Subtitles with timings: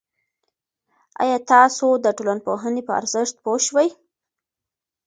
[1.21, 3.89] آیا تاسو د ټولنپوهنې په ارزښت پوه شوئ؟